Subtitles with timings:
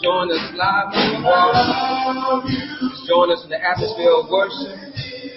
[0.00, 0.92] join us live,
[2.80, 4.72] just join us in the atmosphere of worship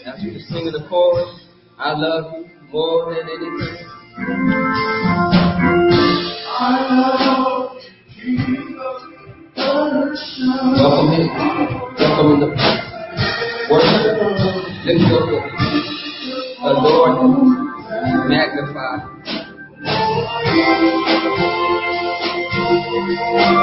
[0.05, 1.27] as we sing in the chorus.
[1.77, 3.77] I love you more than anything.
[6.47, 7.81] I love
[8.15, 8.37] you,
[9.57, 11.27] Welcome in.
[11.99, 12.47] Welcome in the
[13.69, 14.13] worship.
[14.85, 15.65] Lift your voice.
[16.61, 17.55] Adore Him.
[22.65, 23.55] Magnify.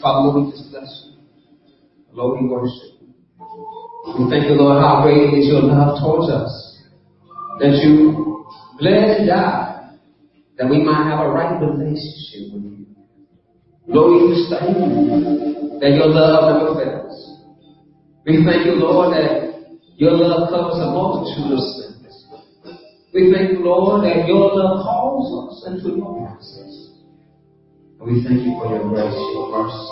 [0.00, 1.20] Bless you.
[2.12, 3.00] Lord, we worship.
[4.18, 6.78] We thank you, Lord, how great is your love towards us.
[7.60, 8.46] That you
[8.78, 9.98] bled and died,
[10.56, 12.86] that we might have a right relationship with you.
[13.86, 17.40] Lord, we thank you that your love never fails.
[18.24, 22.24] We thank you, Lord, that your love covers a multitude of sins.
[23.12, 26.79] We thank you, Lord, that your love calls us into your presence.
[28.00, 29.84] We thank you for your grace, your mercy,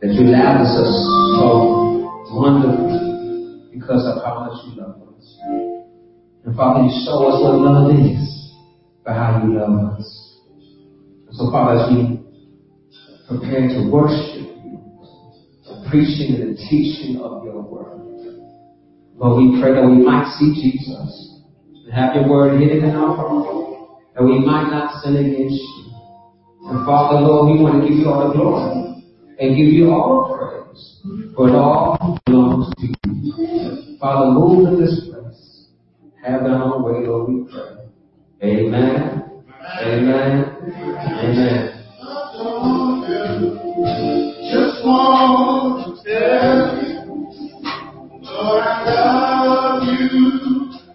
[0.00, 0.94] that you lavish us
[1.34, 5.26] so wonderfully because of how much you love us.
[6.46, 8.54] And Father, you show us what love is
[9.04, 10.38] by how you love us.
[11.26, 12.22] And so, Father, as we
[13.26, 14.78] prepare to worship you,
[15.90, 17.98] preaching and the teaching of your word,
[19.16, 21.42] Lord, we pray that we might see Jesus
[21.86, 25.93] and have your word hidden in our heart, that we might not sin against you.
[26.66, 29.04] And Father, Lord, we want to give you all the glory
[29.38, 31.00] and give you all the praise,
[31.36, 33.96] for it all belongs to you.
[34.00, 35.68] Father, move in this place.
[36.24, 37.84] Have thine own way, Lord, we pray.
[38.42, 39.42] Amen.
[39.82, 40.44] Amen.
[41.20, 41.70] Amen.
[44.50, 46.96] Just want to tell you,
[48.22, 50.20] Lord, I love you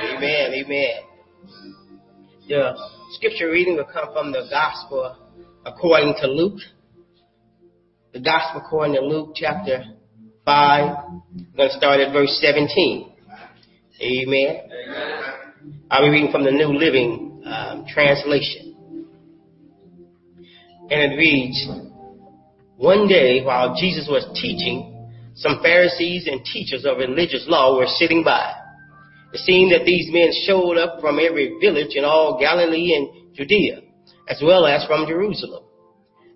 [0.00, 0.52] Amen.
[0.54, 0.90] Amen.
[2.48, 2.72] The
[3.10, 5.16] scripture reading will come from the gospel
[5.66, 6.60] according to Luke.
[8.14, 9.84] The gospel according to Luke chapter
[10.46, 10.96] 5.
[10.96, 11.22] I'm
[11.56, 13.12] going to start at verse 17.
[14.00, 14.56] Amen.
[15.90, 19.06] I'll be reading from the New Living um, Translation.
[20.88, 21.68] And it reads,
[22.76, 28.24] One day while Jesus was teaching, some Pharisees and teachers of religious law were sitting
[28.24, 28.61] by.
[29.32, 33.80] It seemed that these men showed up from every village in all Galilee and Judea,
[34.28, 35.64] as well as from Jerusalem.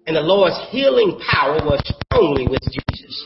[0.07, 3.25] And the Lord's healing power was strongly with Jesus.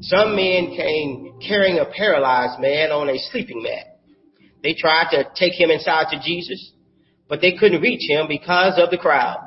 [0.00, 3.98] Some men came carrying a paralyzed man on a sleeping mat.
[4.62, 6.72] They tried to take him inside to Jesus,
[7.28, 9.38] but they couldn't reach him because of the crowd.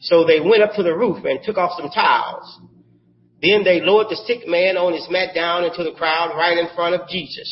[0.00, 2.60] So they went up to the roof and took off some tiles.
[3.40, 6.68] Then they lowered the sick man on his mat down into the crowd right in
[6.74, 7.48] front of Jesus.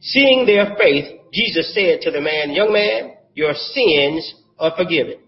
[0.00, 5.20] Seeing their faith, Jesus said to the man, Young man, your sins are forgiven.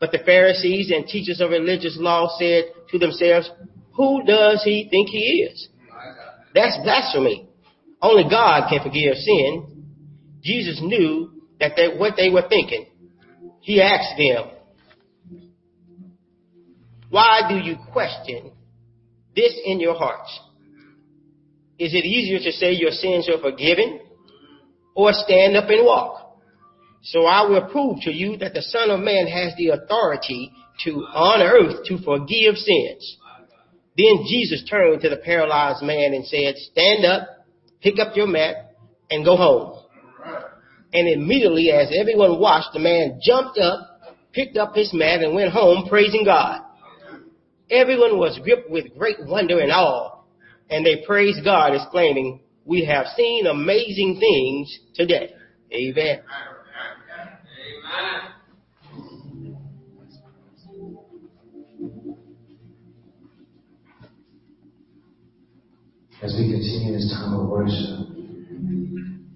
[0.00, 3.50] But the Pharisees and teachers of religious law said to themselves,
[3.96, 5.68] Who does he think he is?
[6.54, 7.48] That's blasphemy.
[8.02, 9.84] Only God can forgive sin.
[10.42, 12.86] Jesus knew that they, what they were thinking.
[13.60, 14.50] He asked them,
[17.08, 18.52] Why do you question
[19.34, 20.40] this in your hearts.
[21.78, 24.00] Is it easier to say your sins are forgiven
[24.94, 26.38] or stand up and walk?
[27.02, 30.52] So I will prove to you that the Son of Man has the authority
[30.84, 33.18] to on earth to forgive sins.
[33.96, 37.28] Then Jesus turned to the paralyzed man and said, Stand up,
[37.80, 38.72] pick up your mat,
[39.10, 39.80] and go home.
[40.92, 44.00] And immediately, as everyone watched, the man jumped up,
[44.32, 46.62] picked up his mat, and went home praising God.
[47.70, 50.13] Everyone was gripped with great wonder and awe,
[50.74, 55.30] and they praised God, exclaiming, We have seen amazing things today.
[55.72, 56.18] Amen.
[66.20, 68.08] As we continue this time of worship,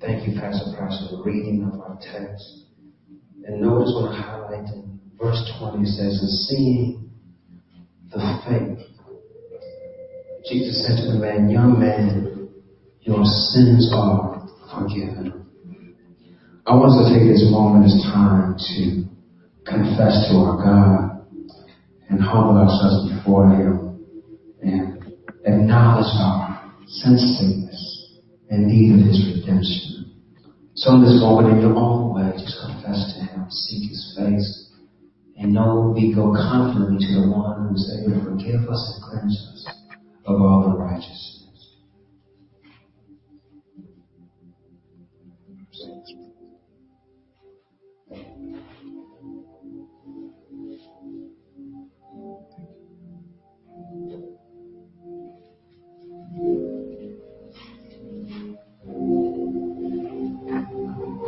[0.01, 2.65] thank you, Pastor Price, for the reading of our text.
[3.45, 7.11] And notice what I highlight in verse 20 says, "And seeing
[8.11, 8.88] the faith,
[10.49, 12.49] Jesus said to the man, Young man,
[13.03, 15.45] your sins are forgiven.
[16.65, 19.05] I want to take this moment as time to
[19.69, 21.21] confess to our God
[22.09, 24.01] and humble ourselves before Him
[24.65, 25.05] and
[25.45, 28.17] acknowledge our sinfulness
[28.49, 30.17] and need of His redemption.
[30.73, 34.73] So in this moment, in your own way, just confess to Him, seek His face,
[35.37, 39.05] and know we go confidently to the one who is able to forgive us and
[39.05, 39.78] cleanse us
[40.29, 41.77] of all unrighteousness.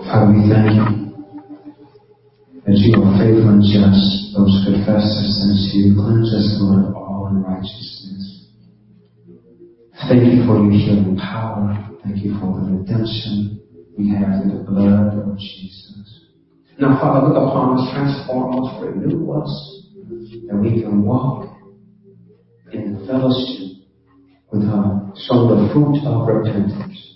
[0.04, 0.84] Father, we thank you
[2.66, 5.94] that you are faithful and just, those who confess their sins you.
[5.94, 7.09] Cleanse us, Lord,
[10.10, 11.88] Thank you for your healing power.
[12.02, 13.62] Thank you for the redemption
[13.96, 16.26] we have in the blood of Jesus.
[16.80, 19.84] Now, Father, look upon us, transform us, renew us,
[20.48, 21.56] that we can walk
[22.72, 23.86] in fellowship
[24.50, 27.14] with her, show the fruit of repentance,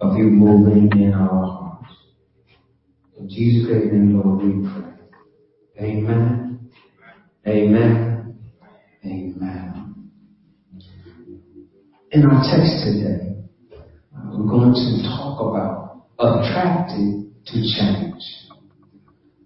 [0.00, 1.94] of you moving in our hearts.
[3.18, 5.84] In Jesus' great name, Lord, we pray.
[5.84, 6.70] Amen.
[7.44, 8.38] Amen.
[9.04, 9.85] Amen.
[12.16, 13.36] In our text today,
[14.32, 18.24] we're going to talk about attracted to change.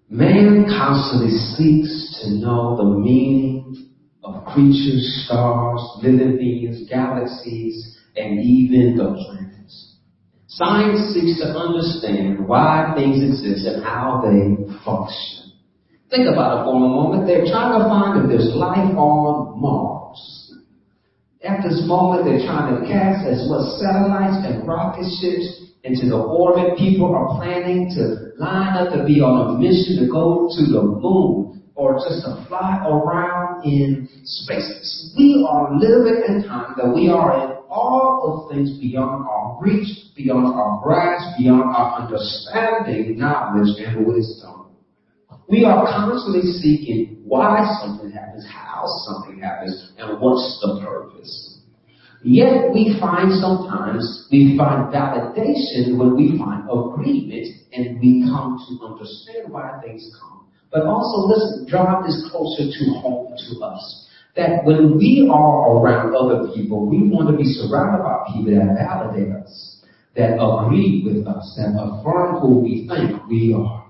[0.09, 3.91] Man constantly seeks to know the meaning
[4.23, 9.97] of creatures, stars, living beings, galaxies, and even the planets.
[10.47, 15.51] Science seeks to understand why things exist and how they function.
[16.09, 17.27] Think about it for a moment.
[17.27, 20.00] They're trying to find if there's life on Mars.
[21.43, 26.21] At this moment, they're trying to cast as much satellites and rocket ships into the
[26.21, 26.77] orbit.
[26.77, 30.83] People are planning to line up to be on a mission to go to the
[30.83, 35.13] moon or just to fly around in space.
[35.17, 39.87] We are living in time that we are in all of things beyond our reach,
[40.15, 44.60] beyond our grasp, beyond our understanding, knowledge, and wisdom.
[45.51, 51.59] We are constantly seeking why something happens, how something happens, and what's the purpose.
[52.23, 58.85] Yet we find sometimes we find validation when we find agreement and we come to
[58.85, 60.47] understand why things come.
[60.71, 64.07] But also listen, drive this closer to home to us.
[64.37, 68.79] That when we are around other people, we want to be surrounded by people that
[68.79, 69.83] validate us,
[70.15, 73.80] that agree with us, that affirm who we think we are.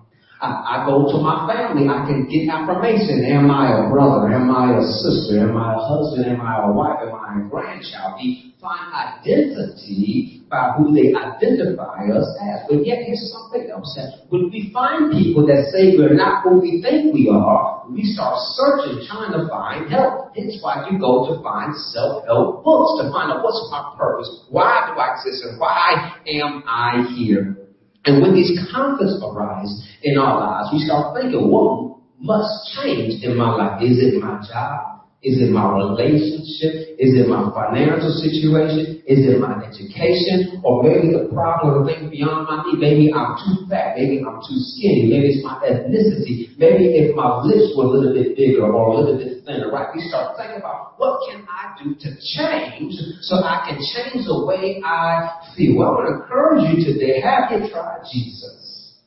[0.41, 3.21] I, I go to my family, I can get affirmation.
[3.29, 4.25] Am I a brother?
[4.33, 5.37] Am I a sister?
[5.37, 6.25] Am I a husband?
[6.25, 6.97] Am I a wife?
[7.05, 8.17] Am I a grandchild?
[8.17, 12.65] We find identity by who they identify us as.
[12.65, 13.93] But yet here's something else.
[14.29, 18.41] When we find people that say we're not who we think we are, we start
[18.57, 20.33] searching, trying to find help.
[20.33, 24.89] It's why you go to find self-help books to find out what's my purpose, why
[24.89, 27.60] do I exist, and why am I here?
[28.05, 29.69] And when these conflicts arise
[30.01, 33.81] in our lives, we start thinking, what must change in my life?
[33.81, 35.00] Is it my job?
[35.21, 36.97] Is it my relationship?
[36.97, 39.05] Is it my financial situation?
[39.05, 40.65] Is it my education?
[40.65, 42.65] Or maybe the problem, the thing beyond my.
[42.73, 43.93] Maybe I'm too fat.
[43.93, 45.13] Maybe I'm too skinny.
[45.13, 46.57] Maybe it's my ethnicity.
[46.57, 49.93] Maybe if my lips were a little bit bigger or a little bit thinner, right?
[49.93, 54.41] We start thinking about what can I do to change so I can change the
[54.41, 55.77] way I feel.
[55.77, 57.21] Well, I want to encourage you today.
[57.21, 58.97] Have you tried Jesus?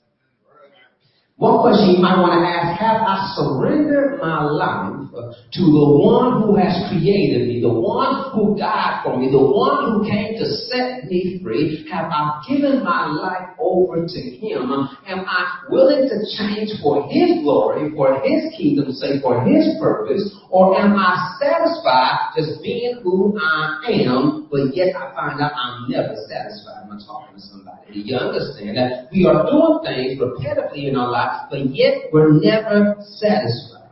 [1.42, 6.42] One question you might want to ask, have I surrendered my life to the one
[6.42, 10.46] who has created me, the one who died for me, the one who came to
[10.70, 11.86] set me free?
[11.90, 14.70] Have I given my life over to him?
[15.06, 20.34] Am I willing to change for his glory, for his kingdom's sake, for his purpose?
[20.50, 25.90] Or am I satisfied just being who I am, but yet I find out I'm
[25.90, 26.86] never satisfied?
[26.90, 27.92] I'm talking to somebody.
[27.92, 32.32] Do you understand that we are doing things repetitively in our life, but yet we're
[32.32, 33.83] never satisfied?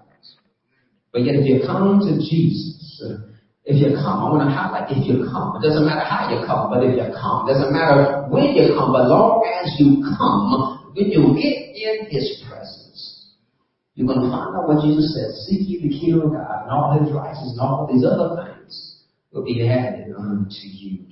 [1.13, 3.05] But yet if you come to Jesus,
[3.65, 5.61] if you come, I want to highlight if you come.
[5.61, 8.75] It doesn't matter how you come, but if you come, it doesn't matter when you
[8.75, 13.29] come, but long as you come, when you get in His presence,
[13.95, 15.31] you're going to find out what Jesus said.
[15.47, 18.97] Seek ye the kingdom of God and all His righteousness and all these other things
[19.31, 21.05] will be added unto you.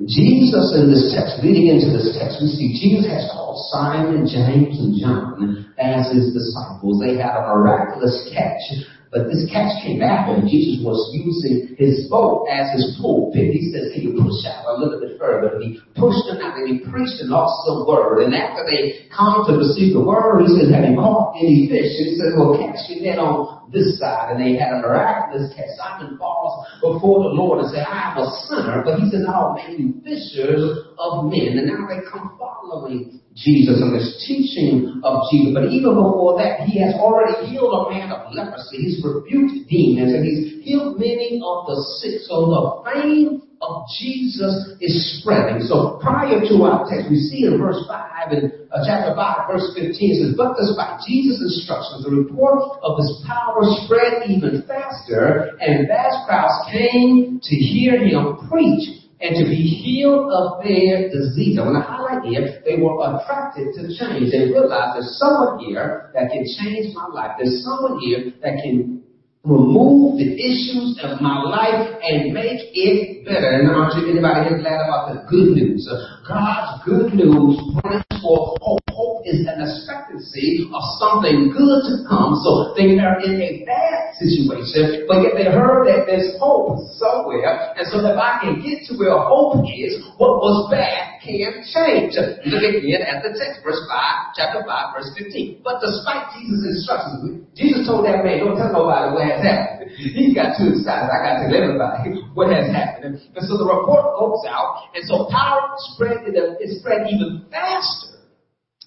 [0.00, 4.80] Jesus in this text, leading into this text, we see Jesus has called Simon, James,
[4.80, 6.98] and John as his disciples.
[6.98, 12.48] They had a miraculous catch but this catch came after Jesus was using his boat
[12.48, 13.52] as his pulpit.
[13.52, 15.60] He says, can you push out a little bit further?
[15.60, 18.24] And he pushed them out and he preached an awesome word.
[18.24, 21.92] And after they come to receive the word, he says, have you caught any fish?
[21.92, 24.32] And he says, well, catch your net on this side.
[24.32, 25.72] And they had a miraculous catch.
[25.76, 28.82] Simon falls before the Lord and said, I am a sinner.
[28.84, 31.58] But he says, I'll make you fishers of men.
[31.58, 35.56] And now they come following Jesus and this teaching of Jesus.
[35.56, 38.84] But even before that, he has already healed a man of leprosy.
[38.84, 42.20] He's rebuked demons and he's healed many of the sick.
[42.28, 45.62] So the fame of Jesus is spreading.
[45.62, 49.70] So prior to our text, we see in verse 5 in uh, chapter 5, verse
[49.78, 55.54] 15, it says, But despite Jesus' instructions, the report of his power spread even faster,
[55.62, 61.54] and vast crowds came to hear him preach and to be healed of their disease.
[61.54, 64.34] I want to highlight here, they were attracted to change.
[64.34, 67.38] They realized there's someone here that can change my life.
[67.38, 69.01] There's someone here that can
[69.44, 73.50] remove the issues of my life and make it better.
[73.50, 75.88] And aren't you anybody glad about the good news?
[76.28, 78.91] God's good news brings forth hope.
[79.22, 82.34] Is an expectancy of something good to come.
[82.42, 87.70] So they are in a bad situation, but yet they heard that there's hope somewhere.
[87.78, 92.18] And so if I can get to where hope is, what was bad can change.
[92.18, 95.62] Look again at the text, verse 5, chapter 5, verse 15.
[95.62, 99.94] But despite Jesus' instructions, Jesus told that man, don't tell nobody what has happened.
[99.94, 101.06] He got too excited.
[101.06, 103.22] I got to tell everybody what has happened.
[103.22, 108.12] And so the report goes out, and so power spread, it spread even faster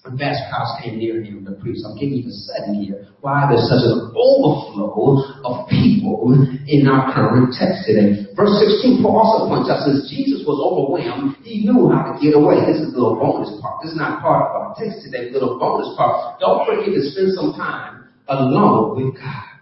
[0.06, 1.82] and Best crowds came near him to preach.
[1.82, 3.10] I'm giving you the setting here.
[3.20, 6.34] Why there's such an overflow of people
[6.70, 8.30] in our current text today.
[8.38, 11.42] Verse 16, Paul also points out, says Jesus was overwhelmed.
[11.42, 12.62] He knew how to get away.
[12.62, 13.82] This is the little bonus part.
[13.82, 16.38] This is not part of our text today, little bonus part.
[16.38, 19.56] Don't forget to spend some time alone with God.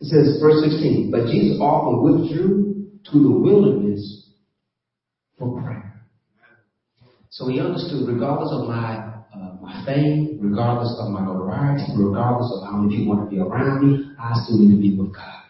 [0.00, 4.32] It says, verse 16, but Jesus often withdrew to the wilderness
[5.38, 5.89] for prayer.
[7.40, 9.00] So he understood, regardless of my
[9.32, 13.40] uh, my fame, regardless of my notoriety, regardless of how many people want to be
[13.40, 15.48] around me, I still need to be with God.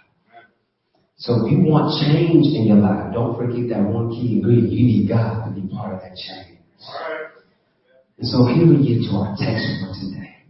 [1.19, 4.71] So if you want change in your life, don't forget that one key ingredient.
[4.71, 6.63] You need God to be part of that change.
[8.23, 10.47] And so here we get to our text for today.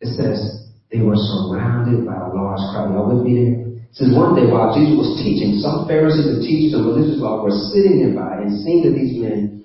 [0.00, 2.96] It says they were surrounded by a large crowd.
[2.96, 3.84] Y'all with me there?
[3.84, 7.44] It says one day while Jesus was teaching, some Pharisees and teachers of religious law
[7.44, 9.60] were sitting nearby and seeing that these men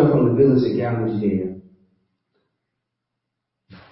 [0.00, 1.56] up from the village of Galilee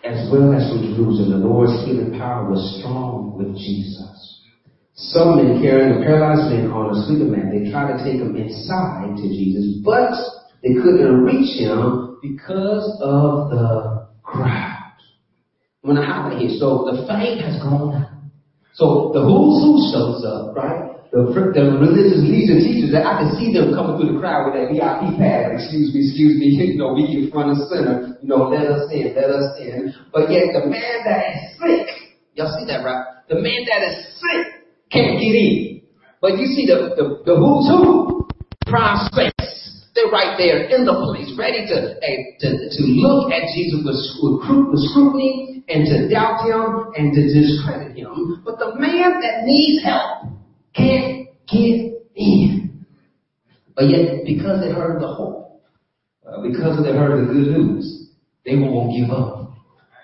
[0.04, 1.40] as well as from Jerusalem.
[1.40, 4.42] The Lord's healing power was strong with Jesus.
[4.94, 8.36] Some men carrying a paralyzed man on a sleeping mat, they tried to take him
[8.36, 10.14] inside to Jesus, but
[10.62, 14.94] they couldn't reach him because of the crowd.
[15.82, 16.56] When to highlight here.
[16.58, 18.30] So the faith has gone down.
[18.74, 20.93] So the who's who shows up, right?
[21.14, 24.50] The, the religious leaders and teachers, that I can see them coming through the crowd
[24.50, 25.54] with that VIP pad.
[25.54, 26.48] Excuse me, excuse me.
[26.74, 28.18] You know, we in front and center.
[28.18, 29.94] You know, let us in, let us in.
[30.10, 31.86] But yet the man that is sick,
[32.34, 33.22] y'all see that, right?
[33.30, 35.86] The man that is sick can't get in.
[36.18, 38.26] But you see the, the, the who's who,
[38.66, 39.94] prime space.
[39.94, 44.02] They're right there in the place, ready to, eh, to, to look at Jesus with,
[44.42, 48.42] with scrutiny and to doubt him and to discredit him.
[48.42, 50.33] But the man that needs help
[50.74, 52.86] can't get in.
[53.74, 55.62] But yet, because they heard the hope,
[56.26, 58.10] uh, because they heard the good news,
[58.44, 59.54] they won't give up.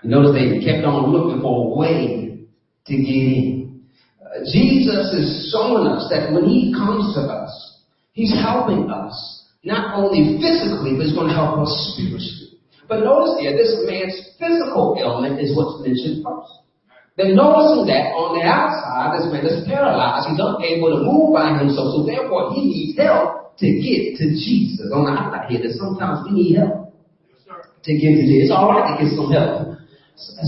[0.03, 2.47] You notice they kept on looking for a way
[2.87, 3.85] to get in.
[4.21, 9.99] Uh, Jesus is showing us that when He comes to us, He's helping us, not
[9.99, 12.59] only physically, but He's going to help us spiritually.
[12.89, 16.60] But notice here, this man's physical ailment is what's mentioned first.
[17.21, 20.33] Then noticing that on the outside, this man is paralyzed.
[20.33, 21.93] He's unable to move by himself.
[21.93, 24.89] So therefore, he needs help to get to Jesus.
[24.89, 26.97] Oh, on the outside here, that sometimes we need help
[27.53, 28.49] to get to Jesus.
[28.49, 29.77] It's all right to get some help.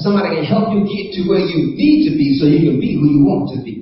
[0.00, 2.96] Somebody can help you get to where you need to be so you can be
[2.96, 3.81] who you want to be.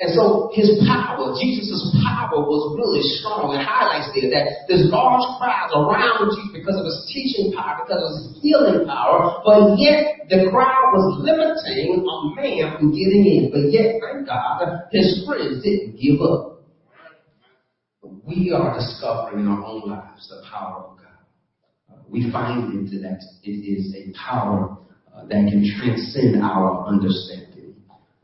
[0.00, 5.20] And so his power, Jesus' power was really strong It highlights there that there's large
[5.36, 10.24] crowds around Jesus because of his teaching power, because of his healing power, but yet
[10.32, 13.42] the crowd was limiting a man from getting in.
[13.52, 16.64] But yet, thank God, his friends didn't give up.
[18.24, 22.00] We are discovering in our own lives the power of God.
[22.08, 24.78] We find into that it is a power
[25.12, 27.49] uh, that can transcend our understanding.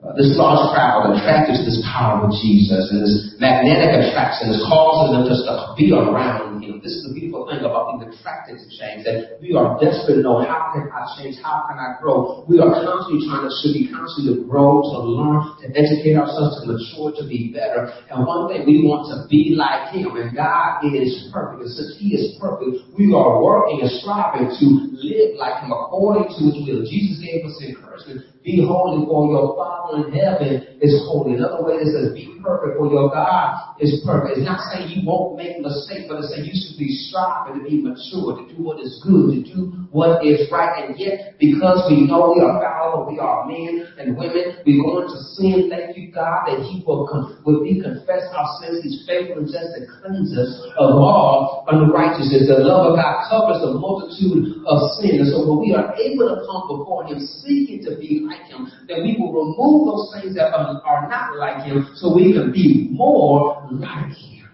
[0.07, 4.63] Uh, this large crowd attracted to this power of Jesus and this magnetic attraction is
[4.63, 6.79] causing them to to be around him.
[6.79, 10.23] This is the beautiful thing about being attracted to change, that we are desperate to
[10.23, 12.47] know how can I change, how can I grow.
[12.47, 16.63] We are constantly trying to, should be constantly to grow, to learn, to educate ourselves,
[16.63, 17.91] to mature, to be better.
[18.07, 21.67] And one thing we want to be like him, and God is perfect.
[21.67, 24.67] And since he is perfect, we are working and striving to
[25.03, 26.87] live like him according to his will.
[26.87, 31.35] Jesus gave us encouragement be holy for your Father in heaven is holy.
[31.35, 34.39] Another way it says be perfect for your God is perfect.
[34.39, 37.63] It's not saying you won't make mistakes, but it's saying you should be striving to
[37.67, 39.61] be mature, to do what is good, to do
[39.91, 40.87] what is right.
[40.87, 45.11] And yet, because we know we are fallible, we are men and women, we're going
[45.11, 45.67] to sin.
[45.67, 48.87] Thank you, God, that He will, con- will be confess our sins.
[48.87, 52.47] He's faithful and just to cleanse us of all unrighteousness.
[52.47, 55.25] The love of God covers the multitude of sin.
[55.25, 58.71] And so when we are able to come before Him seeking to be like Him,
[58.89, 62.89] then we will remove those things that are, not like Him so we can be
[62.91, 64.49] more like Him.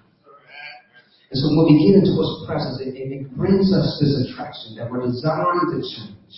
[1.30, 4.90] And so when we get into His presence, it, it brings us this attraction that
[4.90, 6.34] we're designed to change.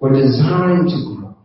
[0.00, 1.36] We're designed to grow.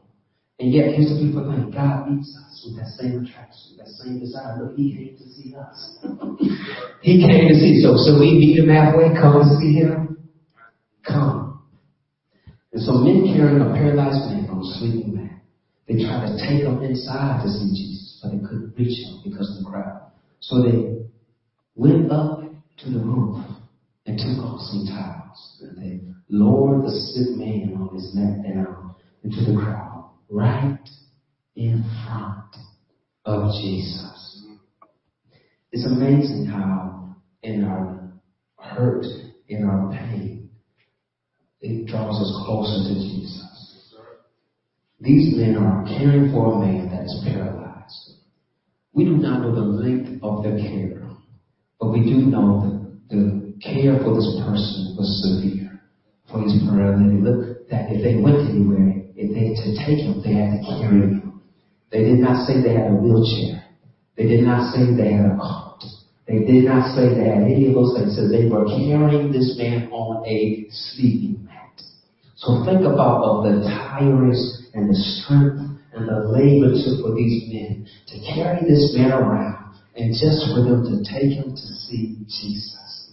[0.60, 1.70] And yet, here's the beautiful thing.
[1.70, 4.58] God meets us with that same attraction, that same desire.
[4.58, 5.98] Look, He came to see us.
[7.02, 7.80] he came to see.
[7.86, 10.18] So, so we meet Him halfway, come and see Him.
[11.06, 11.48] Come.
[12.74, 15.17] And so men carrying a paralyzed man on a sleeping
[15.88, 19.58] they tried to take him inside to see Jesus, but they couldn't reach him because
[19.58, 20.12] of the crowd.
[20.40, 21.06] So they
[21.76, 23.44] went up to the roof
[24.06, 25.62] and took off some towels.
[25.62, 30.78] And they lowered the sick man on his mat down into the crowd, right
[31.56, 32.56] in front
[33.26, 34.46] of Jesus.
[35.72, 38.14] It's amazing how in our
[38.58, 39.06] hurt,
[39.48, 40.50] in our pain,
[41.62, 43.47] it draws us closer to Jesus.
[45.00, 48.18] These men are caring for a man that is paralyzed.
[48.94, 51.08] We do not know the length of their care,
[51.80, 55.80] but we do know that the care for this person was severe.
[56.32, 60.22] For his paralytic, look, that if they went anywhere, if they had to take him,
[60.26, 61.42] they had to carry him.
[61.92, 63.64] They did not say they had a wheelchair.
[64.18, 65.84] They did not say they had a cart.
[66.28, 68.18] They did not say they had any of those things.
[68.18, 71.80] So they were carrying this man on a sleeping mat.
[72.36, 75.60] So think about of the tires and the strength
[75.94, 80.62] and the labor took for these men to carry this man around and just for
[80.64, 83.12] them to take him to see Jesus.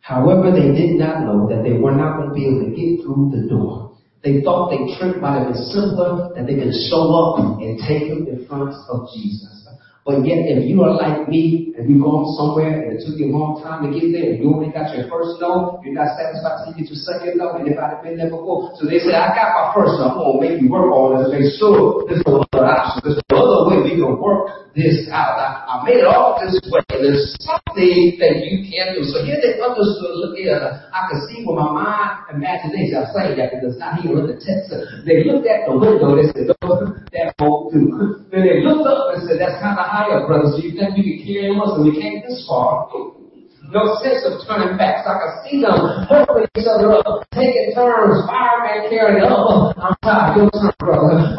[0.00, 3.04] However, they did not know that they were not going to be able to get
[3.04, 3.96] through the door.
[4.24, 8.06] They thought they trick might have been simpler, that they could show up and take
[8.06, 9.61] him in front of Jesus.
[10.02, 13.30] But yet, if you are like me and you're going somewhere and it took you
[13.30, 16.18] a long time to get there and you only got your first no, you're not
[16.18, 18.74] satisfied you get your second no, and everybody been there before.
[18.82, 21.22] So they say, I got my first no, I'm going to make you work on
[21.22, 22.98] this and make sure there's no other option.
[23.06, 25.36] There's no we can work this out.
[25.36, 26.80] I, I made it all this way.
[26.88, 29.04] There's something that you can do.
[29.04, 33.26] So here they understood, look here, I could see with my mind, imagination, I say
[33.36, 34.72] that because not here in the text.
[35.04, 37.74] They looked at the window, they said, no, that won't.
[38.32, 40.56] Then they looked up and said, that's kind of high up, brothers.
[40.56, 41.76] Do you think we can carry us?
[41.76, 42.88] And we came this far.
[43.72, 45.00] No sense of turning back.
[45.00, 49.72] So I can see them helping each other up, taking turns, fireman carrying up.
[49.80, 50.36] I'm tired.
[50.36, 51.32] Your turn, brother.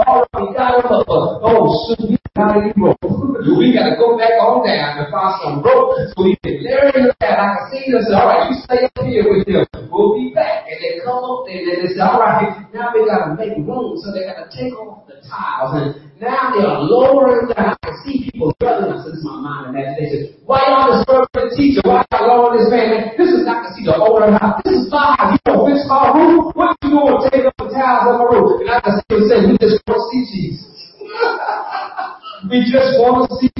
[4.64, 7.36] On down and find some rope so we can carry him back.
[7.40, 9.68] I can see them say, all right, you stay up here with them.
[9.92, 10.66] We'll be back.
[10.72, 13.60] And they come up there and they say, all right, now we got to make
[13.60, 14.00] room.
[14.00, 15.76] So they got to take off the tiles.
[15.76, 15.88] And
[16.20, 17.76] now they are lowering down.
[17.76, 18.96] I can see people struggling.
[19.04, 20.40] This is my mind imagination.
[20.48, 21.84] Why y'all disturbing the teacher?
[21.84, 23.14] Why y'all lowering this man?
[23.20, 24.64] This is not to see the older house.
[24.64, 25.36] This is house.
[25.36, 26.56] You don't fix my roof?
[26.56, 27.20] What you doing?
[27.30, 28.64] Take up the tiles on my roof.
[28.64, 30.74] And I can see him say, we just want to see Jesus.
[32.50, 33.52] we just want to see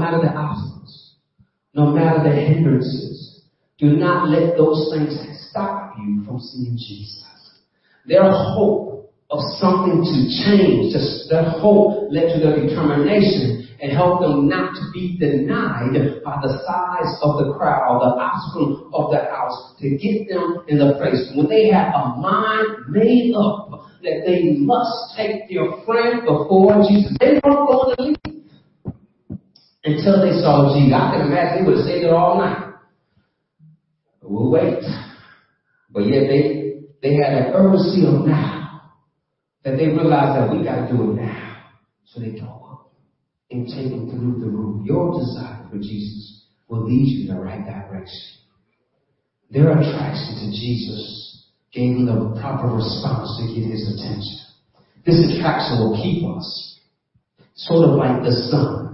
[0.00, 1.14] matter the obstacles,
[1.74, 3.44] no matter the hindrances,
[3.78, 5.16] do not let those things
[5.48, 7.24] stop you from seeing Jesus.
[8.06, 10.92] Their hope of something to change.
[10.92, 16.36] Just their hope led to their determination and helped them not to be denied by
[16.42, 20.94] the size of the crowd, the obstacle of the house, to get them in the
[20.98, 21.32] place.
[21.34, 27.16] When they had a mind made up that they must take their friend before Jesus,
[27.20, 28.39] they weren't going to leave
[29.84, 30.94] until they saw Jesus.
[30.94, 32.74] I can imagine they would have stayed there all night.
[34.22, 34.84] We'll wait.
[35.90, 36.60] But yet they
[37.02, 38.92] they had an urgency of now
[39.64, 41.64] that they realized that we got to do it now.
[42.04, 42.92] So they go up
[43.50, 44.84] and take them through the room.
[44.86, 48.40] Your desire for Jesus will lead you in the right direction.
[49.50, 54.38] Their attraction to Jesus gave them the proper response to get his attention.
[55.04, 56.78] This attraction will keep us
[57.54, 58.89] sort of like the sun.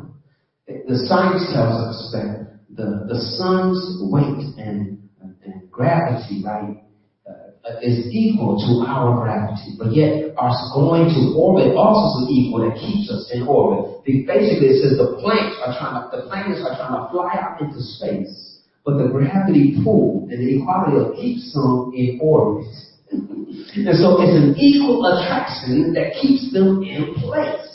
[0.66, 3.79] The science tells us that the, the sun's
[4.11, 6.83] weight and, and gravity, right,
[7.22, 12.66] uh, is equal to our gravity, but yet our going to orbit also is equal
[12.66, 14.02] that keeps us in orbit.
[14.07, 17.62] Basically, it says the planets are trying to, the planets are trying to fly out
[17.62, 22.70] into space, but the gravity pull and the equality keeps them in orbit.
[23.11, 27.65] and so it's an equal attraction that keeps them in place.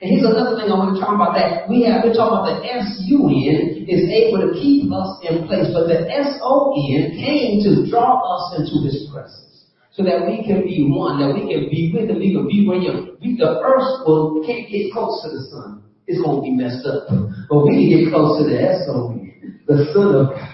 [0.00, 2.48] And here's another thing I want to talk about that we have, we're talking about
[2.56, 8.16] the S-U-N is able to keep us in place, but the S-O-N came to draw
[8.16, 9.68] us into his presence.
[9.92, 12.64] So that we can be one, that we can be with him, we can be
[12.64, 13.20] with him.
[13.20, 15.84] We, the earth will, can't get close to the sun.
[16.08, 17.04] It's going to be messed up.
[17.52, 20.48] But we can get close to the S-O-N, the Son of God.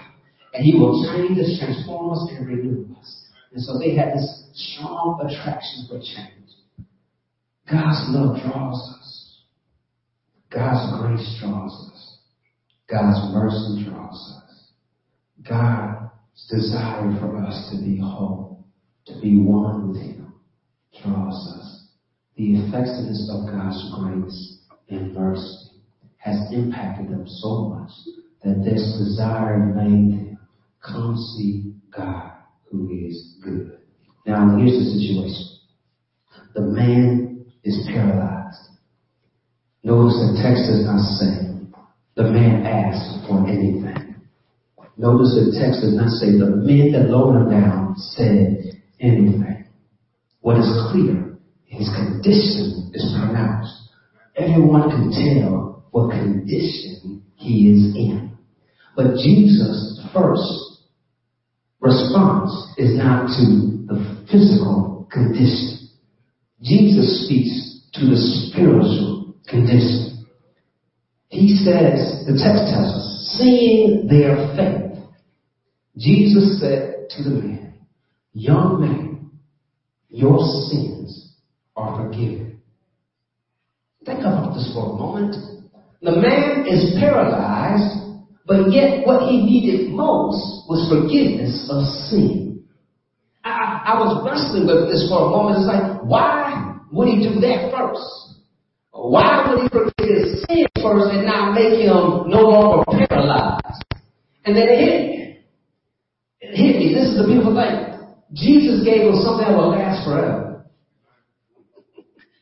[0.51, 3.31] And he will change us, transform us, and renew us.
[3.55, 6.51] And so they had this strong attraction for change.
[7.71, 9.06] God's love draws us.
[10.53, 12.19] God's grace draws us.
[12.89, 14.71] God's mercy draws us.
[15.47, 18.65] God's desire for us to be whole,
[19.07, 20.33] to be one with Him,
[21.03, 21.89] draws us.
[22.37, 25.81] The effectiveness of God's grace and mercy
[26.17, 27.91] has impacted them so much
[28.43, 30.39] that this desire made them
[30.81, 32.31] come see God
[32.71, 33.79] who is good.
[34.25, 35.57] Now here's the situation.
[36.53, 38.36] The man is paralyzed.
[39.87, 41.63] Notice the text does not say
[42.17, 44.19] the man asked for anything.
[44.97, 49.63] Notice the text does not say the men that lowered him down said anything.
[50.41, 53.71] What is clear, his condition is pronounced.
[54.35, 58.37] Everyone can tell what condition he is in.
[58.93, 60.83] But Jesus' first
[61.79, 65.87] response is not to the physical condition.
[66.61, 69.16] Jesus speaks to the spiritual
[69.47, 70.25] condition.
[71.29, 75.03] He says, the text tells us, seeing their faith,
[75.97, 77.73] Jesus said to the man,
[78.33, 79.31] young man,
[80.09, 81.35] your sins
[81.75, 82.61] are forgiven.
[84.05, 85.35] Think about this for a moment.
[86.01, 92.63] The man is paralyzed, but yet what he needed most was forgiveness of sin.
[93.43, 95.57] I, I, was wrestling with this for a moment.
[95.57, 98.26] It's like, why would he do that first?
[98.97, 103.85] Why would he forgive his sin first and not make him no longer paralyzed?
[104.43, 105.39] And then it hit me.
[106.41, 106.93] It hit me.
[106.95, 107.93] This is the beautiful thing.
[108.33, 110.65] Jesus gave him something that will last forever.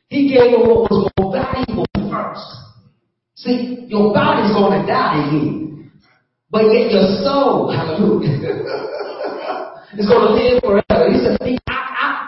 [0.07, 2.47] He gave him what was more valuable first.
[3.35, 5.91] See, your body's going to die again.
[6.49, 8.31] But yet your soul, hallelujah,
[9.99, 11.11] is going to live forever.
[11.11, 11.37] He said,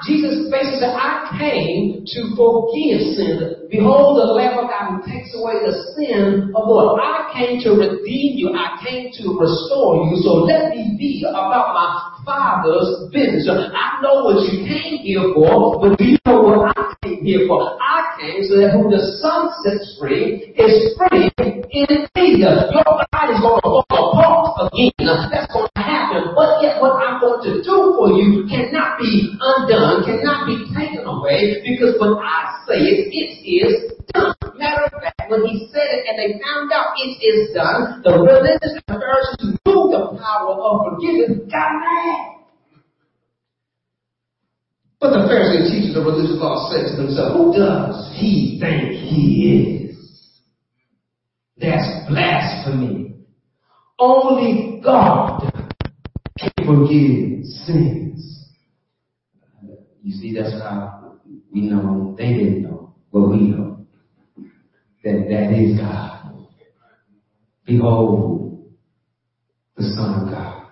[0.07, 3.67] Jesus basically said, I came to forgive sin.
[3.67, 6.95] Behold the Lamb of God who takes away the sin of the world.
[7.03, 8.55] I came to redeem you.
[8.55, 10.15] I came to restore you.
[10.23, 13.51] So let me be about my Father's business.
[13.51, 17.43] I know what you came here for, but do you know what I came here
[17.43, 17.75] for?
[17.75, 22.47] I came so that who the Son sets free is free indeed.
[22.47, 24.95] Your body's going to fall apart again.
[25.03, 26.31] That's going to happen.
[26.31, 31.61] But yet what I'm to do for you cannot be undone, cannot be taken away,
[31.61, 34.33] because when I say it, it is done.
[34.57, 38.17] Matter of fact, when he said it and they found out it is done, the
[38.17, 42.37] religious and Pharisees knew the power of forgiveness got mad.
[44.99, 48.97] But the Pharisees and teachers of religious law said to themselves, Who does he think
[48.97, 49.97] he is?
[51.57, 53.15] That's blasphemy.
[53.99, 55.66] Only God
[56.67, 58.51] forgive sins.
[60.03, 61.19] You see, that's how
[61.51, 63.85] we know they didn't know what we know.
[65.03, 66.47] That that is God.
[67.65, 68.37] Behold
[69.77, 70.67] the Son of God.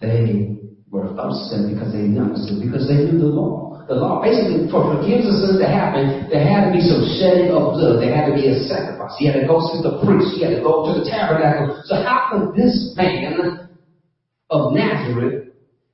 [0.00, 0.56] They
[0.90, 3.84] were upset because they understood, because they knew the law.
[3.88, 4.20] the law.
[4.20, 8.02] Basically, for forgiveness of to happen, there had to be some shedding of blood.
[8.02, 9.16] There had to be a sacrifice.
[9.18, 10.36] He had to go to the priest.
[10.36, 11.80] He had to go to the tabernacle.
[11.88, 13.65] So how could this man
[14.50, 15.48] of Nazareth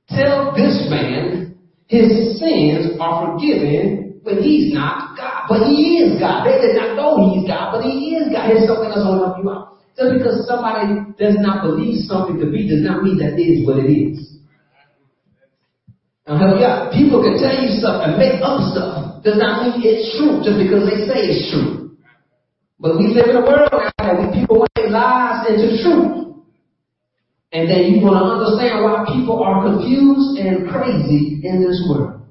[0.09, 5.51] tell this man his sins are forgiven but he's not God?
[5.51, 6.47] But he is God.
[6.47, 8.47] They did not know he's God, but he is God.
[8.47, 9.65] Here's something else I want to help you out.
[9.99, 13.83] Just because somebody does not believe something to be does not mean that is what
[13.83, 14.39] it is.
[16.25, 16.95] Now help you out.
[16.95, 19.21] People can tell you stuff and make up stuff.
[19.27, 21.99] Does not mean it's true just because they say it's true.
[22.79, 26.22] But we live in a world now where people want lies into truth.
[27.53, 32.25] And then you want to understand why people are confused and crazy in this world.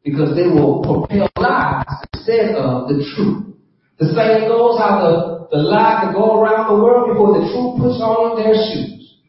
[0.00, 1.84] Because they will propel lies
[2.16, 3.52] instead of the truth.
[4.00, 5.12] The saying goes how the,
[5.52, 9.20] the lie can go around the world before the truth puts on their shoes.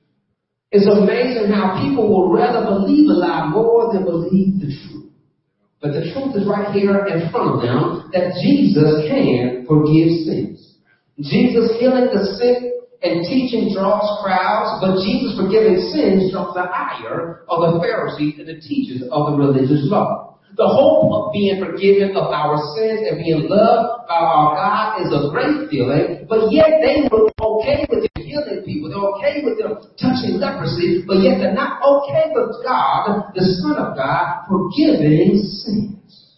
[0.71, 5.11] It's amazing how people will rather believe a lie more than believe the truth.
[5.83, 10.79] But the truth is right here in front of them that Jesus can forgive sins.
[11.19, 17.43] Jesus healing the sick and teaching draws crowds, but Jesus forgiving sins draws the ire
[17.51, 20.39] of the Pharisees and the teachers of the religious law.
[20.55, 25.09] The hope of being forgiven of our sins and being loved by our God is
[25.11, 28.87] a great feeling, but yet they were okay with them healing people.
[28.87, 33.81] They're okay with them touching leprosy, but yet they're not okay with God, the Son
[33.81, 36.37] of God, forgiving sins.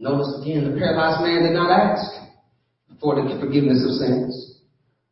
[0.00, 2.24] Notice again, the paralyzed man did not ask
[3.00, 4.49] for the forgiveness of sins,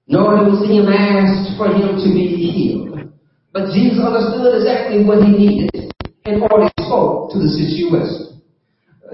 [0.09, 3.13] nor he asked for him to be healed.
[3.53, 5.93] But Jesus understood exactly what he needed
[6.25, 8.41] and already spoke to the situation.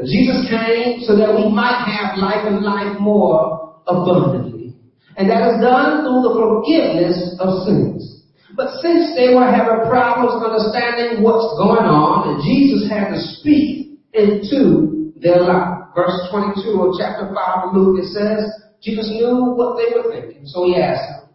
[0.07, 4.74] Jesus came so that we might have life and life more abundantly.
[5.16, 8.26] And that is done through the forgiveness of sins.
[8.57, 15.12] But since they were having problems understanding what's going on, Jesus had to speak into
[15.18, 15.90] their life.
[15.94, 18.46] Verse 22 of chapter 5 of Luke, it says,
[18.85, 20.44] Jesus knew what they were thinking.
[20.44, 21.31] So he asked them,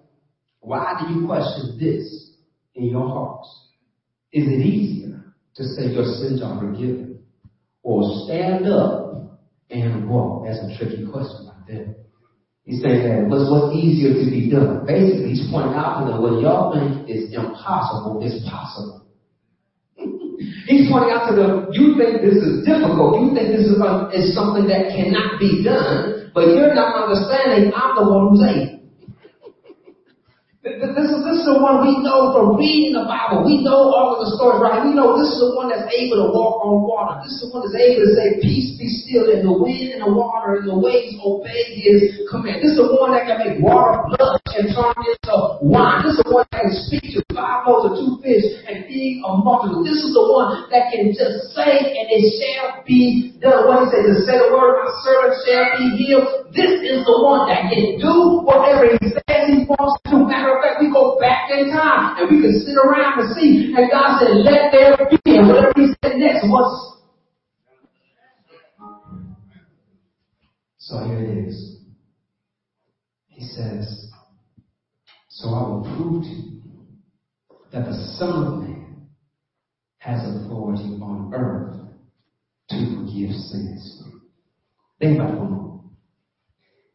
[0.60, 2.36] why do you question this
[2.76, 3.70] in your hearts?
[4.32, 7.24] Is it easier to say your sins are forgiven
[7.82, 9.40] or stand up
[9.72, 10.46] and walk?
[10.46, 11.96] That's a tricky question right there.
[12.66, 14.86] He's saying that what's, what's easier to be done?
[14.86, 19.09] Basically, he's pointing out to them what y'all think is impossible is possible.
[20.70, 23.82] He's pointing out to them, you think this is difficult, you think this is,
[24.14, 28.78] is something that cannot be done, but you're not understanding I'm the one who's able.
[30.62, 33.48] This is, this is the one we know from reading the Bible.
[33.48, 34.86] We know all of the stories, right?
[34.86, 37.24] We know this is the one that's able to walk on water.
[37.26, 40.06] This is the one that's able to say, peace be still, and the wind and
[40.06, 42.62] the water and the waves obey his command.
[42.62, 46.02] This is the one that can make water blood and turn into wine.
[46.06, 49.22] This is the one that can speak to five loaves of two fish and feed
[49.22, 49.86] a multitude.
[49.86, 53.70] This is the one that can just say and it shall be done.
[53.70, 56.28] What he said, to say the word, my servant shall be healed.
[56.56, 60.26] This is the one that can do whatever he says he wants to.
[60.26, 63.74] Matter of fact, we go back in time and we can sit around and see.
[63.76, 65.38] And God said, let there be.
[65.38, 66.98] And whatever he said next was.
[70.78, 71.78] So here it is.
[73.28, 74.09] He says,
[75.40, 76.62] so I will prove to you
[77.72, 79.08] that the Son of Man
[80.00, 81.80] has authority on earth
[82.72, 84.04] to forgive sins.
[85.00, 85.80] Think about it.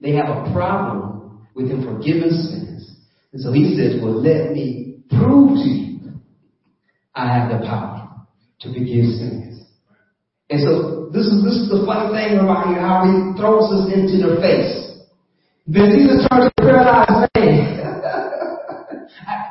[0.03, 2.99] They have a problem with him forgiving sins.
[3.33, 6.21] And so he says, well, let me prove to you
[7.15, 8.27] I have the power
[8.61, 9.65] to forgive sins.
[10.51, 13.89] And so this is, this is the funny thing about here, how he throws us
[13.89, 15.01] into their face.
[15.67, 17.54] Then Jesus turns to the paralyzed man.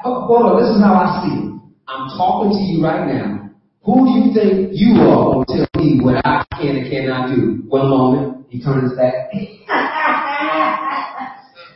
[0.05, 1.53] Oh, hold on, this is how I see it.
[1.87, 3.49] I'm talking to you right now.
[3.83, 7.35] Who do you think you are going to tell me what I can and cannot
[7.35, 7.63] do?
[7.67, 9.31] One moment, he turns back.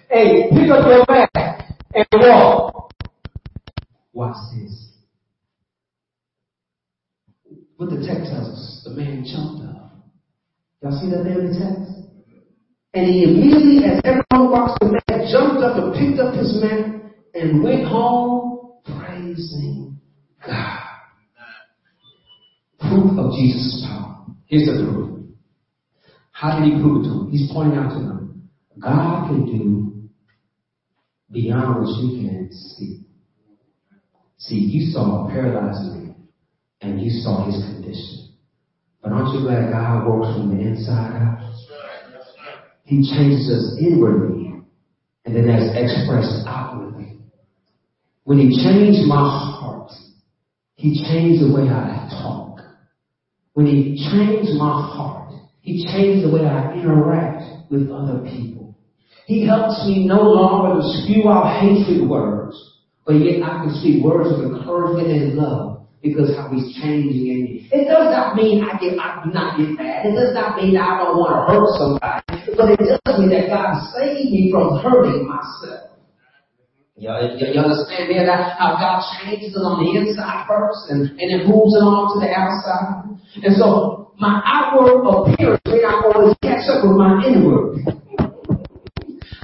[0.09, 1.29] hey, pick up your mat
[1.93, 2.91] and walk.
[4.13, 4.87] Watch this.
[7.75, 9.91] What the text tells us, the man jumped up.
[10.81, 11.91] Y'all see that there in the text?
[12.93, 16.96] And he immediately, as everyone walks, the man jumped up and picked up his mat
[17.37, 19.99] and went home praising
[20.45, 20.79] God.
[22.79, 24.25] Proof of Jesus' power.
[24.45, 25.25] Here's the proof.
[26.31, 27.31] How did he prove it to them?
[27.31, 28.49] He's pointing out to them.
[28.79, 30.09] God can do
[31.31, 33.05] beyond what you can see.
[34.37, 36.15] See, you saw a paralyzed man
[36.81, 38.35] and you saw his condition.
[39.01, 41.53] But aren't you glad God works from the inside out?
[42.83, 44.61] He changes us inwardly
[45.25, 46.86] and then that's expressed outwardly.
[48.27, 49.89] When he changed my heart,
[50.75, 52.59] he changed the way I talk.
[53.53, 58.75] when He changed my heart, He changed the way I interact with other people.
[59.27, 62.53] He helps me no longer to spew out hatred words,
[63.05, 67.43] but yet I can speak words of encouragement and love because how he's changing in
[67.45, 67.69] me.
[67.71, 70.05] It does not mean I get I do not get mad.
[70.05, 72.51] It does not mean I don't want to hurt somebody.
[72.59, 75.86] But it does mean that God saved me from hurting myself.
[76.97, 78.17] You, you, you understand me?
[78.17, 82.09] That how God changes it on the inside first and, and it moves it on
[82.09, 83.05] to the outside.
[83.45, 87.85] And so my outward appearance may not always catch up with my inward.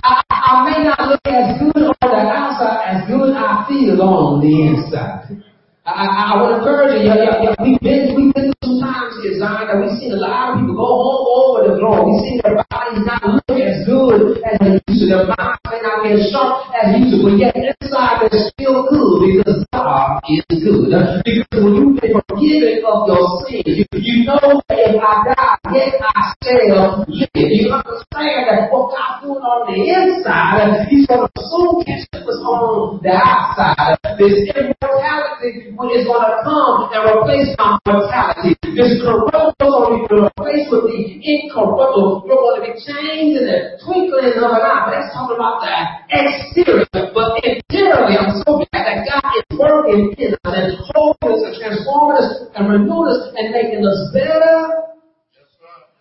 [0.02, 4.42] I, I may not look as good on the outside as good I feel on
[4.42, 5.46] the inside.
[5.86, 7.06] I, I, I to encourage you.
[7.06, 7.56] Yeah, yeah, yeah.
[7.62, 10.64] We've been, we've been through some times here, Zion, that we've seen a lot of
[10.64, 12.02] people go home over the glory.
[12.02, 15.22] We've seen their bodies not look as good as they used to.
[15.22, 15.73] Their minds
[16.06, 20.92] as sharp as but yet inside they're still good because God is good.
[21.26, 25.58] Because when you've been forgiven of your sins, you, you know that if I die,
[25.76, 27.30] yet I shall live.
[27.34, 32.28] You understand that what God's doing on the inside, He's going to soon catch up
[32.28, 33.98] on the outside.
[34.18, 38.56] This immortality it's going to come and replace our mortality.
[38.64, 42.24] This corruptible is going to be replaced with the incorruptible.
[42.26, 44.90] You're going to be changed in the twinkling of an eye.
[44.90, 45.70] That's talking about the
[46.10, 46.88] exterior.
[46.94, 48.64] But interiorly, I'm so
[49.08, 53.52] God is working in us and holding us and transforming us and renewing us and
[53.52, 54.84] making us better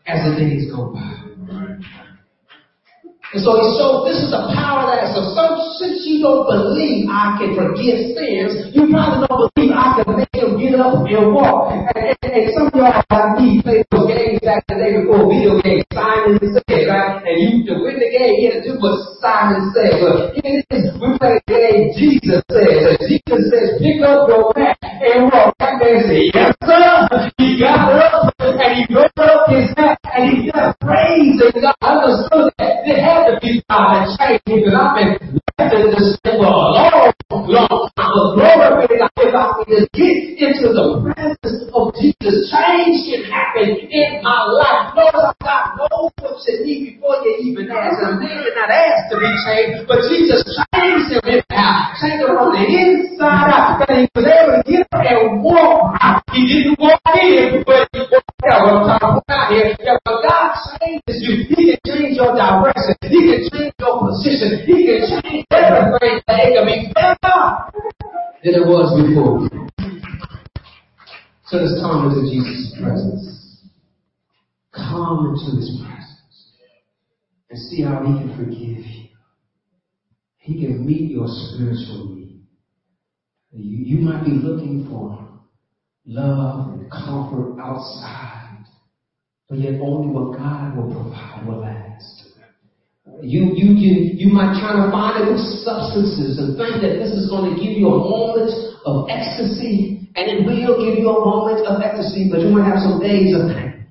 [0.07, 1.23] as the days go by.
[3.33, 7.09] And so he showed this is a power that so some, since you don't believe
[7.09, 11.33] I can forgive sins, you probably don't believe I can make him get up and
[11.33, 11.73] walk.
[11.73, 14.22] And, and, and some of y'all like me those games
[14.53, 17.25] back the day before video games, Simon said, right?
[17.25, 19.97] And you to win the game, you had to do what Simon said.
[19.97, 22.81] But here it is, we play the game Jesus says.
[22.85, 25.57] And Jesus says, pick up your mat and walk.
[25.57, 27.33] That man said, yes sir.
[27.41, 31.77] He got up and he rolled up his hat and he got praise and God
[31.81, 35.97] understood that it had to be God that changed me because I've been left in
[35.97, 37.13] this for a long,
[37.49, 38.13] long time.
[38.13, 43.07] But glory be to God, if can just get into the presence of Jesus, change
[43.07, 44.99] can happen in my life.
[44.99, 48.03] Lord, God knows what you need before you even ask.
[48.19, 50.43] Did not ask to be changed, but Jesus
[50.75, 51.95] changed him anyhow.
[52.03, 53.62] Changed him from the inside out.
[72.03, 73.67] Come into Jesus' presence.
[74.75, 76.53] Come into his presence
[77.51, 79.09] and see how he can forgive you.
[80.39, 82.43] He can meet your spiritual need.
[83.53, 85.29] You, you might be looking for
[86.07, 88.65] love and comfort outside,
[89.49, 92.22] but yet only what God will provide will last.
[93.23, 97.15] You, you, you, you might try to find it with substances and think that this
[97.15, 98.51] is going to give you a moment
[98.83, 102.83] of ecstasy, and it will give you a moment of ecstasy, but you might have
[102.83, 103.87] some days of pain.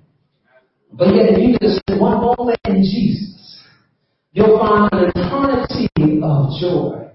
[0.92, 3.64] But yet, if you can spend one moment in Jesus,
[4.34, 5.88] you'll find an eternity
[6.20, 7.08] of joy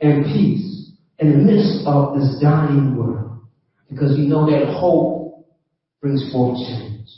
[0.00, 3.42] and peace in the midst of this dying world.
[3.90, 5.50] Because you know that hope
[6.00, 7.10] brings forth change.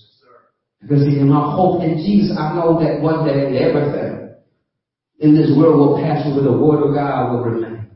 [0.80, 4.27] Because in my hope in Jesus, I know that one day everything
[5.20, 7.90] in this world will pass but the word of God will remain.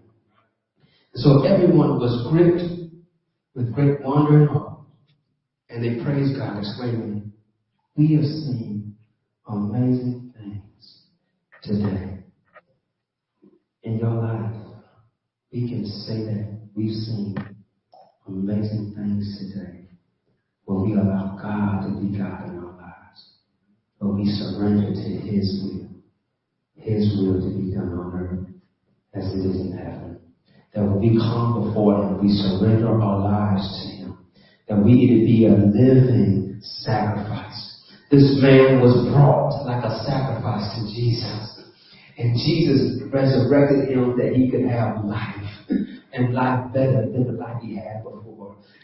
[1.15, 2.83] So everyone was gripped
[3.55, 4.77] with great wonder and awe.
[5.69, 7.33] And they praised God, exclaiming,
[7.97, 8.97] We have seen
[9.49, 11.03] amazing things
[11.63, 12.25] today.
[13.83, 14.55] In your life,
[15.53, 17.37] we can say that we've seen
[18.27, 19.87] amazing things today.
[20.65, 23.33] When we allow God to be God in our lives.
[23.99, 25.92] When we surrender to His will.
[26.83, 28.49] His will to be done on earth
[29.15, 30.19] as it is in heaven.
[30.75, 34.19] That when we come before Him, we surrender our lives to Him.
[34.69, 37.81] That we need to be a living sacrifice.
[38.11, 41.63] This man was brought like a sacrifice to Jesus.
[42.19, 45.49] And Jesus resurrected him that he could have life
[46.13, 48.32] and life better than the life he had before.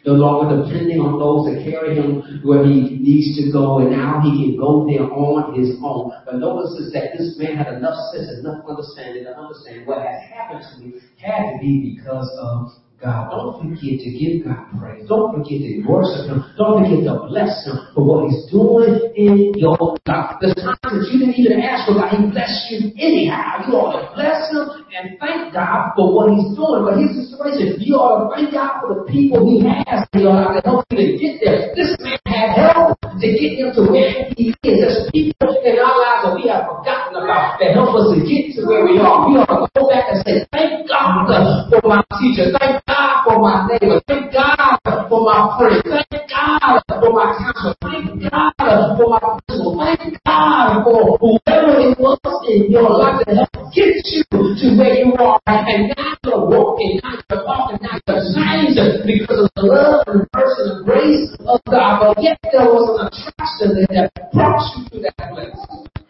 [0.07, 4.23] No longer depending on those that carry him where he needs to go, and now
[4.23, 6.15] he can go there on his own.
[6.25, 10.63] But notice that this man had enough sense, enough understanding to understand what has happened
[10.63, 12.71] to me had to be because of
[13.03, 13.31] God.
[13.31, 15.07] Don't forget to give God praise.
[15.07, 16.43] Don't forget to worship Him.
[16.59, 20.39] Don't forget to bless Him for what He's doing in your life.
[20.43, 23.63] The times that you didn't even ask for God, He blessed you anyhow.
[23.67, 26.85] You ought to bless Him and thank God for what He's doing.
[26.85, 27.81] But here's the situation.
[27.81, 30.09] You ought to thank God for the people He has.
[30.15, 30.25] To
[30.65, 31.75] help you to get there.
[31.77, 34.57] This man had help to get him to where he is.
[34.63, 38.57] There's people in our lives that we have forgotten about that help us to get
[38.57, 39.29] to where we are.
[39.29, 41.29] We ought to go back and say, thank God
[41.69, 42.51] for my teacher.
[42.57, 44.01] Thank God for my neighbor.
[44.09, 44.81] Thank God
[45.13, 45.83] for my friend.
[45.85, 47.77] Thank God for my counselor.
[47.85, 48.53] Thank God
[48.97, 49.73] for my principal.
[49.77, 52.19] Thank God for whoever it was
[52.49, 55.41] in your life that helped get you to where you are.
[55.47, 60.23] And now you're walking, now you're walking, now you're changed because of the love and
[60.31, 62.15] mercy and grace of God.
[62.15, 66.05] But yet there was an attraction that brought you to that place.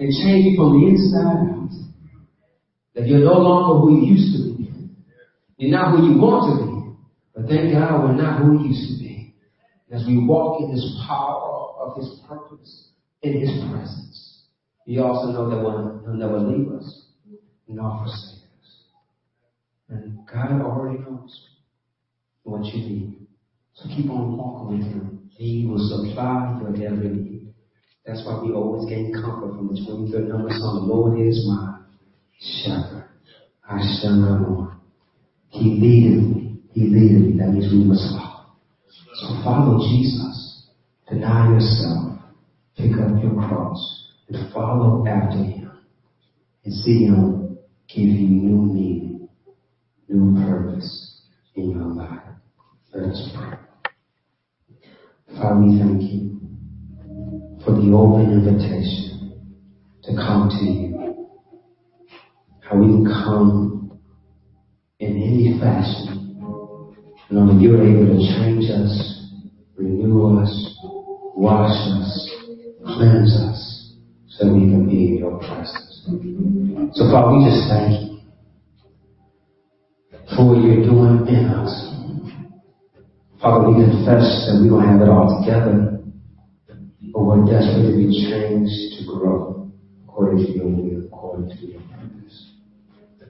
[0.00, 1.70] And changed you from the inside out.
[2.94, 4.72] That you're no longer who you used to be.
[5.58, 6.72] You're not who you want to be.
[7.34, 9.34] But thank God we're not who we used to be.
[9.92, 12.88] As we walk in His power of His purpose,
[13.22, 14.44] in His presence,
[14.86, 15.60] we also know that
[16.04, 17.01] He'll never leave us
[17.74, 18.84] nor forsake us.
[19.88, 21.48] And God already knows
[22.44, 23.26] what you need.
[23.74, 25.30] So keep on walking with Him.
[25.30, 27.54] He will supply your every need.
[28.06, 31.78] That's why we always gain comfort from the 23rd number song, The Lord is my
[32.40, 33.08] shepherd.
[33.68, 34.80] I shall not want.
[35.48, 36.60] He leadeth me.
[36.72, 37.38] He leadeth me.
[37.38, 38.56] That means we must follow.
[39.14, 40.66] So follow Jesus.
[41.08, 42.18] Deny yourself.
[42.76, 45.70] Pick up your cross and follow after him.
[46.64, 47.41] And see him
[48.00, 49.28] you new meaning,
[50.08, 51.22] new purpose
[51.54, 52.22] in your life.
[52.94, 53.58] Let us pray.
[55.36, 56.40] Father, we thank you
[57.64, 59.42] for the open invitation
[60.04, 61.28] to come to you.
[62.60, 64.00] How we can come
[64.98, 66.18] in any fashion.
[67.30, 69.26] And you're able to change us,
[69.76, 70.78] renew us,
[71.34, 72.30] wash us,
[72.84, 73.94] cleanse us,
[74.28, 75.91] so that we can be in your presence.
[76.02, 78.18] So Father, we just thank you
[80.34, 81.70] for what you're doing in us.
[83.38, 86.02] Father, we confess that we don't have it all together,
[87.14, 89.70] but we're desperate to be changed to grow
[90.02, 92.50] according to your will, according to your purpose.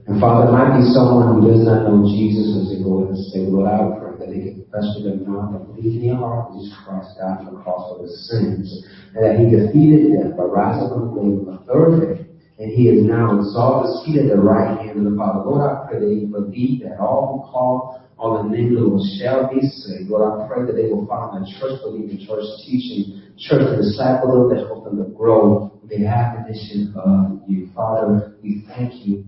[0.08, 3.20] And Father, there might be someone who does not know Jesus as their Lord and
[3.36, 3.52] Savior.
[3.52, 6.56] Lord, I pray that they can confess with their mouth and believe in their heart
[6.56, 8.64] Jesus Christ died on the cross for their sins,
[9.12, 12.31] and that He defeated death by rising from the grave on the third day,
[12.62, 15.50] and He is now exalted, seated at the right hand of the Father.
[15.50, 19.02] Lord, I pray that believe that all who call on the name of the Lord
[19.18, 20.08] shall be saved.
[20.08, 24.62] Lord, I pray that they will find a church believing, church teaching, church disciple that
[24.70, 27.68] help them to grow with the admonition of you.
[27.74, 29.24] Father, we thank you.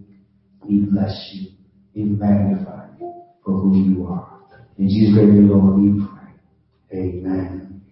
[0.62, 1.50] We bless you.
[1.92, 4.46] We magnify you for who you are.
[4.78, 7.02] In Jesus' name, Lord, we pray.
[7.02, 7.82] Amen.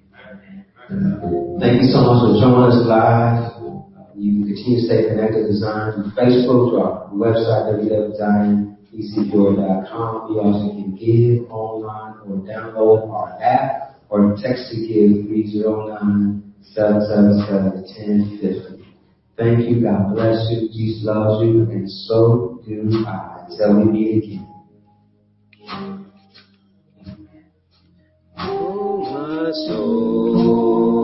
[1.58, 3.51] Thank you so much for joining us live.
[4.22, 10.14] You can continue to stay connected to Zion through Facebook, to our website, www.zionecjoy.com.
[10.30, 17.82] You also can give online or download our app or text to give 309 777
[17.82, 18.86] 1050.
[19.36, 19.82] Thank you.
[19.82, 20.68] God bless you.
[20.68, 23.46] Jesus loves you, and so do I.
[23.48, 24.46] Until we meet again.
[28.38, 31.02] Oh, my soul,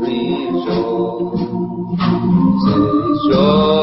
[0.00, 1.43] rejoice,
[1.92, 3.73] rejoice.